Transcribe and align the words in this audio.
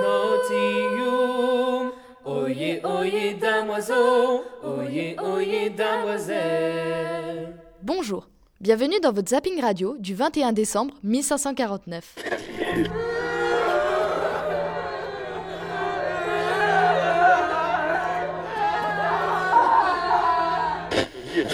Nautium, 0.00 1.10
oyez, 2.24 2.80
oyez, 2.84 3.34
damoiseau, 3.34 4.44
oyez, 4.62 5.16
oyez, 5.18 5.70
damoiselle. 5.70 7.56
Bonjour, 7.82 8.28
bienvenue 8.60 9.00
dans 9.00 9.10
votre 9.10 9.30
zapping 9.30 9.60
radio 9.60 9.96
du 9.98 10.14
21 10.14 10.52
décembre 10.52 10.94
1549. 11.02 12.14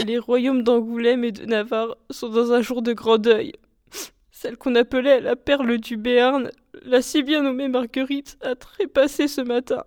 Les 0.06 0.18
royaumes 0.18 0.62
d'Angoulême 0.62 1.24
et 1.24 1.32
de 1.32 1.46
Navarre 1.46 1.96
sont 2.10 2.28
dans 2.28 2.52
un 2.52 2.60
jour 2.60 2.82
de 2.82 2.92
grand 2.92 3.16
deuil. 3.16 3.54
Celle 4.44 4.58
qu'on 4.58 4.74
appelait 4.74 5.22
la 5.22 5.36
perle 5.36 5.78
du 5.78 5.96
Béarn, 5.96 6.50
la 6.84 7.00
si 7.00 7.22
bien 7.22 7.40
nommée 7.40 7.68
Marguerite, 7.68 8.36
a 8.42 8.54
trépassé 8.54 9.26
ce 9.26 9.40
matin. 9.40 9.84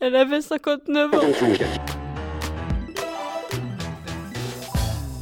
Elle 0.00 0.16
avait 0.16 0.40
59 0.40 1.14
ans. 1.14 1.18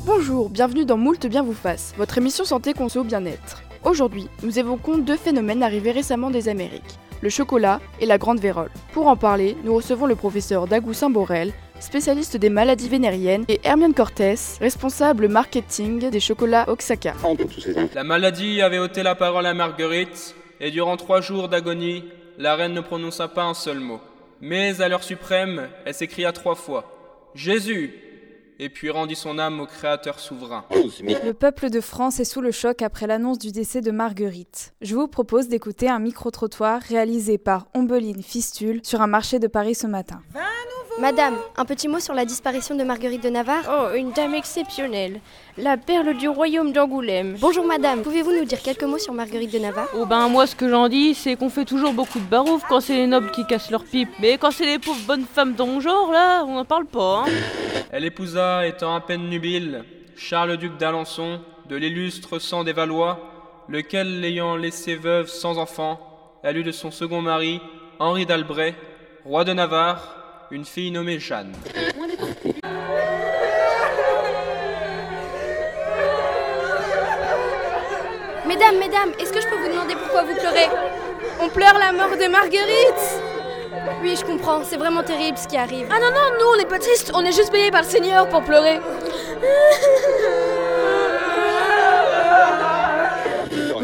Bonjour, 0.07 0.49
bienvenue 0.49 0.85
dans 0.85 0.97
Moult 0.97 1.27
Bien 1.27 1.43
vous 1.43 1.55
fasse, 1.55 1.93
votre 1.97 2.19
émission 2.19 2.45
santé 2.45 2.73
conso 2.73 3.03
bien-être. 3.03 3.65
Aujourd'hui, 3.83 4.29
nous 4.45 4.57
évoquons 4.61 4.99
deux 4.99 5.17
phénomènes 5.17 5.65
arrivés 5.65 5.91
récemment 5.91 6.31
des 6.31 6.49
Amériques, 6.49 7.01
le 7.21 7.31
chocolat 7.31 7.81
et 7.99 8.07
la 8.07 8.19
grande 8.19 8.39
vérole. 8.39 8.71
Pour 8.93 9.09
en 9.09 9.17
parler, 9.17 9.57
nous 9.65 9.75
recevons 9.75 10.07
le 10.07 10.15
professeur 10.15 10.69
Dagoussin 10.69 11.11
Borel, 11.11 11.53
spécialiste 11.83 12.37
des 12.37 12.49
maladies 12.49 12.89
vénériennes, 12.89 13.45
et 13.49 13.61
Hermione 13.65 13.95
Cortés, 13.95 14.37
responsable 14.61 15.29
marketing 15.29 16.11
des 16.11 16.21
chocolats 16.21 16.69
Oaxaca. 16.69 17.15
La 17.95 18.05
maladie 18.05 18.63
avait 18.63 18.79
ôté 18.79 19.03
la 19.03 19.15
parole 19.15 19.47
à 19.47 19.55
Marguerite, 19.55 20.35
et 20.61 20.71
durant 20.71 20.97
trois 20.97 21.21
jours 21.21 21.49
d'agonie, 21.49 22.05
la 22.39 22.55
reine 22.55 22.73
ne 22.73 22.81
prononça 22.81 23.29
pas 23.29 23.45
un 23.45 23.55
seul 23.55 23.81
mot. 23.81 24.01
Mais 24.41 24.81
à 24.81 24.89
l'heure 24.89 25.03
suprême, 25.05 25.69
elle 25.85 25.95
s'écria 25.95 26.33
trois 26.33 26.55
fois 26.55 27.31
Jésus 27.35 27.95
et 28.59 28.69
puis 28.69 28.91
rendit 28.91 29.17
son 29.17 29.39
âme 29.39 29.61
au 29.61 29.67
Créateur 29.67 30.21
souverain. 30.21 30.65
Le 30.71 31.33
peuple 31.33 31.69
de 31.69 31.81
France 31.81 32.21
est 32.21 32.25
sous 32.25 32.41
le 32.41 32.53
choc 32.53 32.83
après 32.83 33.07
l'annonce 33.07 33.39
du 33.39 33.51
décès 33.51 33.81
de 33.81 33.91
Marguerite. 33.91 34.75
Je 34.81 34.95
vous 34.95 35.09
propose 35.09 35.49
d'écouter 35.49 35.89
un 35.89 35.99
micro-trottoir 35.99 36.81
réalisé 36.81 37.39
par 37.39 37.67
Ombeline 37.75 38.23
Fistule 38.23 38.81
sur 38.85 39.01
un 39.01 39.09
marché 39.09 39.39
de 39.39 39.49
Paris 39.49 39.75
ce 39.75 39.87
matin. 39.87 40.23
Madame, 41.01 41.39
un 41.57 41.65
petit 41.65 41.89
mot 41.89 42.01
sur 42.01 42.13
la 42.13 42.27
disparition 42.27 42.77
de 42.77 42.85
Marguerite 42.85 43.23
de 43.23 43.31
Navarre 43.31 43.65
Oh, 43.67 43.97
une 43.97 44.13
dame 44.13 44.35
exceptionnelle. 44.35 45.21
La 45.57 45.79
perle 45.79 46.15
du 46.17 46.29
royaume 46.29 46.73
d'Angoulême. 46.73 47.37
Bonjour 47.41 47.67
madame, 47.67 48.03
pouvez-vous 48.03 48.33
nous 48.33 48.45
dire 48.45 48.61
quelques 48.61 48.85
mots 48.85 48.99
sur 48.99 49.15
Marguerite 49.15 49.53
de 49.53 49.59
Navarre? 49.59 49.89
Oh 49.97 50.05
ben 50.05 50.29
moi 50.29 50.47
ce 50.47 50.55
que 50.55 50.69
j'en 50.69 50.89
dis 50.89 51.15
c'est 51.15 51.37
qu'on 51.37 51.49
fait 51.49 51.65
toujours 51.65 51.95
beaucoup 51.95 52.19
de 52.19 52.27
barouf 52.27 52.65
quand 52.69 52.81
c'est 52.81 52.95
les 52.95 53.07
nobles 53.07 53.31
qui 53.31 53.47
cassent 53.47 53.71
leur 53.71 53.85
pipe. 53.85 54.11
Mais 54.21 54.37
quand 54.37 54.51
c'est 54.51 54.67
les 54.67 54.79
pauvres 54.79 55.01
bonnes 55.07 55.25
femmes 55.25 55.55
dans 55.55 55.67
mon 55.67 55.81
genre 55.81 56.13
là, 56.13 56.45
on 56.45 56.55
n'en 56.55 56.65
parle 56.67 56.87
pas. 56.87 57.25
Hein. 57.27 57.31
Elle 57.91 58.05
épousa, 58.05 58.67
étant 58.67 58.95
à 58.95 59.01
peine 59.01 59.31
nubile, 59.31 59.85
Charles 60.17 60.59
duc 60.59 60.77
d'Alençon, 60.77 61.41
de 61.71 61.77
l'illustre 61.77 62.39
sang 62.39 62.65
des 62.65 62.75
Valois, 62.75 63.19
lequel 63.69 64.21
l'ayant 64.21 64.57
laissé 64.57 64.95
veuve 64.95 65.29
sans 65.29 65.57
enfant, 65.57 65.99
elle 66.43 66.59
eut 66.59 66.65
de 66.65 66.73
son 66.73 66.91
second 66.91 67.23
mari, 67.23 67.63
Henri 67.99 68.27
d'Albret, 68.27 68.75
roi 69.25 69.45
de 69.45 69.55
Navarre, 69.55 70.22
une 70.53 70.65
fille 70.67 70.91
nommée 70.91 71.19
Jeanne. 71.19 71.53
Mesdames, 78.47 78.79
mesdames, 78.79 79.13
est-ce 79.19 79.33
que 79.33 79.41
je 79.41 79.49
peux 79.49 79.57
vous 79.57 79.69
demander 79.69 79.95
pourquoi 79.95 80.25
vous 80.25 80.35
pleurez? 80.35 80.69
On 81.41 81.49
pleure 81.49 81.79
la 81.79 81.93
mort 81.93 82.19
de 82.19 82.27
Marguerite 82.29 83.23
Oui, 84.03 84.15
je 84.15 84.27
comprends, 84.27 84.63
c'est 84.63 84.77
vraiment 84.77 85.03
terrible 85.03 85.39
ce 85.39 85.49
qui 85.49 85.57
arrive. 85.57 85.89
Ah 85.91 85.99
non, 85.99 86.11
non, 86.11 86.39
nous 86.39 86.47
on 86.53 86.57
n'est 86.59 86.67
pas 86.69 86.79
tristes, 86.79 87.13
on 87.15 87.25
est 87.25 87.33
juste 87.33 87.51
payés 87.51 87.71
par 87.71 87.81
le 87.81 87.89
Seigneur 87.89 88.29
pour 88.29 88.43
pleurer. 88.43 88.79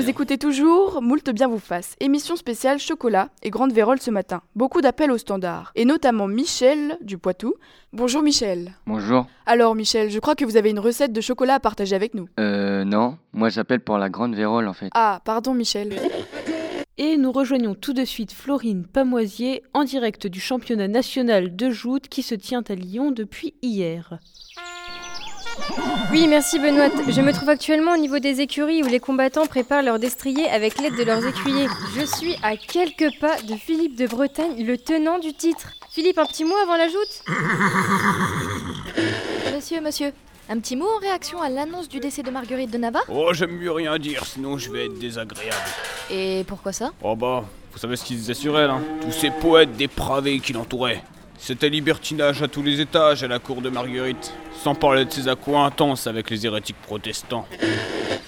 Vous 0.09 0.13
écoutez 0.13 0.39
toujours 0.39 1.03
Moult 1.03 1.29
Bien 1.35 1.49
vous 1.49 1.59
fasse, 1.59 1.95
émission 2.01 2.35
spéciale 2.35 2.79
chocolat 2.79 3.29
et 3.43 3.51
grande 3.51 3.75
vérole 3.75 4.01
ce 4.01 4.11
matin. 4.11 4.41
Beaucoup 4.57 4.81
d'appels 4.81 5.11
au 5.11 5.19
standard, 5.19 5.71
et 5.75 5.85
notamment 5.85 6.27
Michel 6.27 6.97
du 7.03 7.19
Poitou. 7.19 7.57
Bonjour 7.93 8.23
Michel. 8.23 8.73
Bonjour. 8.87 9.27
Alors 9.45 9.75
Michel, 9.75 10.09
je 10.09 10.19
crois 10.19 10.35
que 10.35 10.47
vous 10.47 10.57
avez 10.57 10.71
une 10.71 10.79
recette 10.79 11.13
de 11.13 11.21
chocolat 11.21 11.57
à 11.57 11.61
partager 11.61 11.95
avec 11.95 12.15
nous. 12.15 12.27
Euh, 12.41 12.85
non, 12.85 13.19
moi 13.35 13.51
j'appelle 13.51 13.81
pour 13.81 13.99
la 13.99 14.09
grande 14.09 14.35
vérole 14.35 14.67
en 14.67 14.73
fait. 14.73 14.89
Ah, 14.95 15.21
pardon 15.27 15.53
Michel. 15.53 15.95
Et 16.97 17.19
nous 17.19 17.31
rejoignons 17.31 17.75
tout 17.75 17.93
de 17.93 18.07
suite 18.07 18.33
Florine 18.33 18.87
Pamoisier 18.87 19.63
en 19.75 19.85
direct 19.85 20.27
du 20.27 20.41
championnat 20.41 20.89
national 20.89 21.55
de 21.55 21.69
joute 21.69 22.09
qui 22.09 22.23
se 22.23 22.35
tient 22.35 22.63
à 22.67 22.75
Lyon 22.75 23.11
depuis 23.11 23.53
hier. 23.61 24.19
Oui, 26.11 26.27
merci 26.27 26.59
Benoît. 26.59 26.89
Je 27.09 27.21
me 27.21 27.33
trouve 27.33 27.49
actuellement 27.49 27.93
au 27.93 27.97
niveau 27.97 28.19
des 28.19 28.41
écuries 28.41 28.83
où 28.83 28.87
les 28.87 29.01
combattants 29.01 29.47
préparent 29.47 29.83
leur 29.83 29.99
destrier 29.99 30.49
avec 30.49 30.81
l'aide 30.81 30.97
de 30.97 31.03
leurs 31.05 31.25
écuyers. 31.27 31.69
Je 31.97 32.05
suis 32.05 32.37
à 32.43 32.57
quelques 32.57 33.19
pas 33.21 33.37
de 33.43 33.55
Philippe 33.55 33.97
de 33.97 34.07
Bretagne, 34.07 34.65
le 34.65 34.79
tenant 34.79 35.19
du 35.19 35.35
titre. 35.35 35.73
Philippe, 35.91 36.19
un 36.19 36.27
petit 36.27 36.45
mot 36.45 36.55
avant 36.63 36.77
la 36.77 36.89
joute? 36.89 37.25
Monsieur, 39.55 39.81
monsieur, 39.81 40.13
un 40.49 40.59
petit 40.61 40.77
mot 40.77 40.87
en 40.87 41.01
réaction 41.01 41.43
à 41.43 41.49
l'annonce 41.49 41.89
du 41.89 42.01
décès 42.01 42.23
de 42.23 42.31
Marguerite 42.31 42.71
de 42.71 42.79
Navarre? 42.79 43.05
Oh, 43.09 43.33
j'aime 43.33 43.53
mieux 43.53 43.73
rien 43.73 43.99
dire, 43.99 44.25
sinon 44.25 44.59
je 44.59 44.71
vais 44.71 44.87
être 44.87 44.99
désagréable. 44.99 45.57
Et 46.11 46.45
pourquoi 46.47 46.73
ça? 46.73 46.93
Oh 47.03 47.17
bah, 47.17 47.45
vous 47.73 47.79
savez 47.79 47.97
ce 47.97 48.05
qu'ils 48.05 48.17
disaient 48.17 48.35
sur 48.35 48.59
elle, 48.59 48.71
hein 48.71 48.81
Tous 49.03 49.13
ces 49.13 49.31
poètes 49.31 49.77
dépravés 49.77 50.41
qui 50.41 50.53
l'entouraient. 50.53 51.03
C'était 51.39 51.69
libertinage 51.71 52.43
à 52.43 52.49
tous 52.49 52.63
les 52.63 52.81
étages 52.81 53.23
à 53.23 53.29
la 53.29 53.39
cour 53.39 53.63
de 53.63 53.71
Marguerite, 53.71 54.35
sans 54.63 54.75
parler 54.75 55.05
de 55.05 55.11
ses 55.11 55.29
accointances 55.29 56.07
avec 56.07 56.31
les 56.31 56.45
hérétiques 56.47 56.81
protestants. 56.83 57.47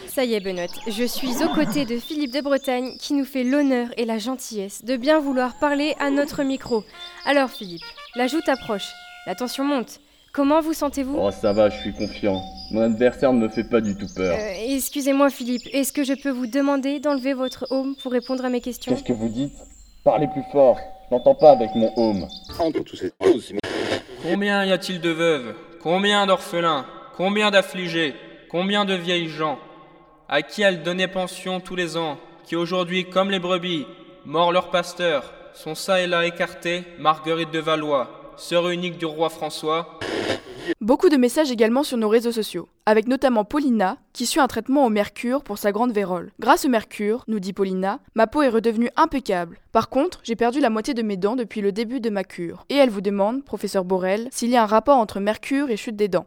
Ça 0.07 0.25
y 0.25 0.35
est 0.35 0.41
Benoît, 0.41 0.67
je 0.89 1.05
suis 1.05 1.43
aux 1.45 1.49
côtés 1.55 1.85
de 1.85 1.99
Philippe 1.99 2.33
de 2.33 2.41
Bretagne 2.41 2.97
qui 2.99 3.15
nous 3.15 3.25
fait 3.25 3.45
l'honneur 3.45 3.89
et 3.97 4.05
la 4.05 4.19
gentillesse 4.19 4.85
de 4.85 4.97
bien 4.97 5.21
vouloir 5.21 5.59
parler 5.61 5.95
à 6.01 6.11
notre 6.11 6.43
micro. 6.43 6.85
Alors 7.27 7.51
Philippe, 7.51 7.83
la 8.17 8.27
joute 8.27 8.49
approche, 8.49 8.89
la 9.27 9.35
tension 9.35 9.65
monte. 9.65 10.01
Comment 10.33 10.61
vous 10.61 10.73
sentez-vous? 10.73 11.17
Oh 11.19 11.31
ça 11.33 11.53
va, 11.53 11.71
je 11.71 11.79
suis 11.81 11.93
confiant. 11.93 12.41
Mon 12.71 12.83
adversaire 12.83 13.33
ne 13.33 13.41
me 13.41 13.49
fait 13.49 13.65
pas 13.65 13.81
du 13.81 13.97
tout 13.97 14.07
peur. 14.15 14.37
Euh, 14.39 14.75
Excusez-moi 14.77 15.29
Philippe, 15.31 15.63
est-ce 15.73 15.93
que 15.93 16.05
je 16.05 16.15
peux 16.15 16.31
vous 16.31 16.47
demander 16.47 17.01
d'enlever 17.01 17.33
votre 17.35 17.67
home 17.71 17.95
pour 18.03 18.13
répondre 18.13 18.45
à 18.45 18.49
mes 18.49 18.61
questions? 18.61 18.93
Qu'est-ce 18.93 19.05
que 19.05 19.13
vous 19.13 19.29
dites? 19.29 19.53
Parlez 20.05 20.29
plus 20.29 20.45
fort, 20.53 20.79
n'entends 21.11 21.35
pas 21.35 21.51
avec 21.51 21.75
mon 21.75 21.93
home. 21.97 22.27
Combien 24.23 24.65
y 24.65 24.73
a-t-il 24.73 25.01
de 25.01 25.11
veuves? 25.11 25.55
Combien 25.83 26.27
d'orphelins? 26.27 26.87
Combien 27.17 27.51
d'affligés? 27.51 28.15
Combien 28.51 28.85
de 28.85 28.95
vieilles 28.95 29.29
gens? 29.29 29.59
À 30.29 30.43
qui 30.43 30.63
elle 30.63 30.83
donnait 30.83 31.09
pension 31.09 31.61
tous 31.61 31.77
les 31.77 31.97
ans, 31.97 32.19
qui 32.45 32.57
aujourd'hui, 32.57 33.05
comme 33.09 33.31
les 33.31 33.39
brebis, 33.39 33.87
mort 34.25 34.53
leur 34.53 34.71
pasteur, 34.71 35.33
sont 35.55 35.75
ça 35.75 36.01
et 36.01 36.07
là 36.07 36.27
écartés, 36.27 36.85
Marguerite 36.99 37.51
de 37.51 37.59
Valois, 37.59 38.20
sœur 38.41 38.71
unique 38.71 38.99
du 38.99 39.05
roi 39.05 39.29
François, 39.29 39.99
Beaucoup 40.81 41.09
de 41.09 41.17
messages 41.17 41.51
également 41.51 41.83
sur 41.83 41.99
nos 41.99 42.09
réseaux 42.09 42.33
sociaux, 42.33 42.69
avec 42.87 43.07
notamment 43.07 43.45
Paulina, 43.45 43.97
qui 44.13 44.25
suit 44.25 44.41
un 44.41 44.47
traitement 44.47 44.87
au 44.87 44.89
mercure 44.89 45.43
pour 45.43 45.59
sa 45.59 45.73
grande 45.73 45.93
vérole. 45.93 46.33
Grâce 46.39 46.65
au 46.65 46.69
mercure, 46.69 47.25
nous 47.29 47.41
dit 47.41 47.53
Paulina, 47.53 48.01
ma 48.15 48.27
peau 48.27 48.43
est 48.43 48.49
redevenue 48.49 48.89
impeccable. 48.97 49.59
Par 49.73 49.89
contre, 49.89 50.21
j'ai 50.23 50.37
perdu 50.37 50.61
la 50.61 50.71
moitié 50.71 50.95
de 50.95 51.03
mes 51.03 51.17
dents 51.17 51.37
depuis 51.37 51.61
le 51.61 51.73
début 51.73 52.01
de 52.01 52.09
ma 52.09 52.25
cure. 52.25 52.65
Et 52.71 52.77
elle 52.77 52.91
vous 52.91 53.01
demande, 53.01 53.45
professeur 53.45 53.85
Borel, 53.85 54.29
s'il 54.31 54.51
y 54.51 54.57
a 54.57 54.63
un 54.63 54.67
rapport 54.67 54.97
entre 54.97 55.21
mercure 55.21 55.71
et 55.71 55.77
chute 55.77 55.97
des 55.97 56.09
dents. 56.09 56.27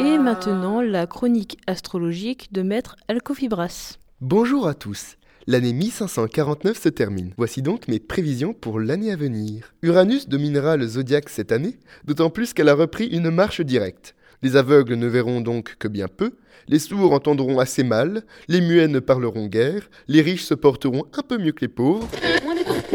Et 0.00 0.18
maintenant, 0.18 0.80
la 0.82 1.06
chronique 1.06 1.58
astrologique 1.66 2.52
de 2.52 2.62
Maître 2.62 2.96
Alcofibras. 3.08 3.98
Bonjour 4.20 4.66
à 4.66 4.74
tous. 4.74 5.16
L'année 5.48 5.72
1549 5.72 6.76
se 6.76 6.88
termine. 6.88 7.32
Voici 7.36 7.62
donc 7.62 7.86
mes 7.86 8.00
prévisions 8.00 8.52
pour 8.52 8.80
l'année 8.80 9.12
à 9.12 9.16
venir. 9.16 9.74
Uranus 9.80 10.28
dominera 10.28 10.76
le 10.76 10.88
zodiaque 10.88 11.28
cette 11.28 11.52
année, 11.52 11.78
d'autant 12.04 12.30
plus 12.30 12.52
qu'elle 12.52 12.68
a 12.68 12.74
repris 12.74 13.06
une 13.06 13.30
marche 13.30 13.60
directe. 13.60 14.16
Les 14.42 14.56
aveugles 14.56 14.96
ne 14.96 15.06
verront 15.06 15.40
donc 15.40 15.76
que 15.78 15.86
bien 15.86 16.08
peu, 16.08 16.32
les 16.66 16.80
sourds 16.80 17.12
entendront 17.12 17.60
assez 17.60 17.84
mal, 17.84 18.24
les 18.48 18.60
muets 18.60 18.88
ne 18.88 18.98
parleront 18.98 19.46
guère, 19.46 19.88
les 20.08 20.20
riches 20.20 20.42
se 20.42 20.54
porteront 20.54 21.04
un 21.16 21.22
peu 21.22 21.38
mieux 21.38 21.52
que 21.52 21.60
les 21.60 21.68
pauvres. 21.68 22.08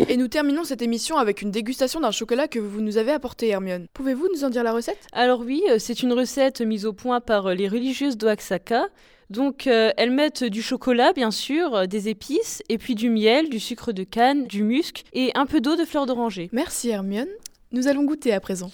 Et 0.08 0.18
nous 0.18 0.28
terminons 0.28 0.64
cette 0.64 0.82
émission 0.82 1.18
avec 1.18 1.42
une 1.42 1.52
dégustation 1.52 2.00
d'un 2.00 2.12
chocolat 2.12 2.48
que 2.48 2.60
vous 2.60 2.82
nous 2.82 2.98
avez 2.98 3.12
apporté, 3.12 3.50
Hermione. 3.50 3.88
Pouvez-vous 3.94 4.28
nous 4.34 4.44
en 4.44 4.50
dire 4.50 4.64
la 4.64 4.74
recette? 4.74 5.08
Alors 5.12 5.42
oui, 5.42 5.64
euh, 5.70 5.78
c'est 5.80 6.02
une 6.02 6.14
recette 6.14 6.62
mise 6.62 6.86
au 6.86 6.94
point 6.94 7.22
par 7.22 7.48
euh, 7.48 7.54
les 7.54 7.68
religieuses 7.68 8.18
d'Oaxaca. 8.18 8.88
Donc 9.32 9.66
euh, 9.66 9.92
elles 9.96 10.12
mettent 10.12 10.44
du 10.44 10.62
chocolat, 10.62 11.14
bien 11.14 11.32
sûr, 11.32 11.74
euh, 11.74 11.86
des 11.86 12.10
épices, 12.10 12.62
et 12.68 12.78
puis 12.78 12.96
du 12.96 13.10
miel, 13.10 13.50
du 13.50 13.62
sucre 13.62 13.94
de 13.94 14.04
canne, 14.04 14.46
du 14.46 14.62
musc 14.62 15.04
et 15.14 15.32
un 15.36 15.46
peu 15.46 15.62
d'eau 15.62 15.78
de 15.78 15.86
fleur 15.86 16.06
d'oranger. 16.06 16.50
Merci 16.52 16.90
Hermione. 16.90 17.30
Nous 17.72 17.88
allons 17.88 18.04
goûter 18.04 18.34
à 18.34 18.42
présent. 18.42 18.70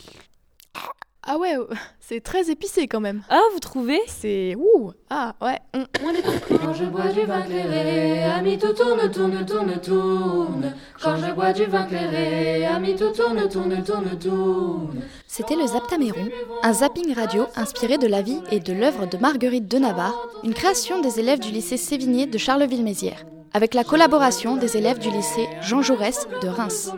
Ah 1.30 1.38
ouais, 1.38 1.58
c'est 2.00 2.22
très 2.22 2.50
épicé 2.50 2.88
quand 2.88 3.02
même. 3.02 3.22
Ah, 3.30 3.42
vous 3.52 3.60
trouvez 3.60 4.00
C'est 4.08 4.56
ouh, 4.56 4.94
ah 5.10 5.36
ouais. 5.42 5.60
Quand 5.74 6.74
je 6.74 6.86
bois 6.86 7.08
du 7.08 7.26
vin 7.26 7.42
clairé, 7.42 8.24
ami 8.24 8.58
tout 8.58 8.72
tourne, 8.72 9.12
tourne, 9.12 9.46
tourne, 9.46 9.82
tourne. 9.82 10.74
Quand 11.02 11.18
je 11.18 11.34
bois 11.34 11.52
du 11.52 11.66
vin 11.66 11.84
clairé, 11.84 12.66
ami 12.66 12.96
tout 12.96 13.12
tourne, 13.12 13.50
tourne, 13.50 13.84
tourne, 13.84 14.18
tourne. 14.18 15.02
C'était 15.28 15.58
le 15.58 15.68
Zaptaméron, 15.68 16.30
un 16.64 16.72
zapping 16.74 17.14
radio 17.14 17.46
inspiré 17.58 17.98
de 17.98 18.08
la 18.08 18.22
vie 18.22 18.42
et 18.50 18.62
de 18.62 18.72
l'œuvre 18.72 19.06
de 19.06 19.18
Marguerite 19.18 19.68
de 19.68 19.80
Navarre, 19.80 20.30
une 20.46 20.54
création 20.54 21.02
des 21.02 21.20
élèves 21.20 21.40
du 21.40 21.52
lycée 21.52 21.76
Sévigné 21.76 22.26
de 22.26 22.38
Charleville-Mézières, 22.38 23.26
avec 23.54 23.74
la 23.74 23.84
collaboration 23.84 24.56
des 24.56 24.78
élèves 24.78 25.00
du 25.00 25.10
lycée 25.10 25.50
Jean 25.62 25.82
Jaurès 25.82 26.26
de 26.42 26.48
Reims. 26.48 26.94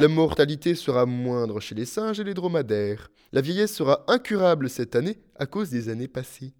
La 0.00 0.06
mortalité 0.06 0.76
sera 0.76 1.06
moindre 1.06 1.58
chez 1.58 1.74
les 1.74 1.84
singes 1.84 2.20
et 2.20 2.24
les 2.24 2.34
dromadaires. 2.34 3.10
La 3.32 3.40
vieillesse 3.40 3.74
sera 3.74 4.04
incurable 4.06 4.70
cette 4.70 4.94
année 4.94 5.18
à 5.34 5.46
cause 5.46 5.70
des 5.70 5.88
années 5.88 6.06
passées. 6.06 6.54